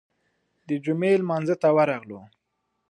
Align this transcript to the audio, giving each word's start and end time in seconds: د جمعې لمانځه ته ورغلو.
د 0.67 0.69
جمعې 0.85 1.13
لمانځه 1.21 1.55
ته 1.61 1.67
ورغلو. 1.77 2.21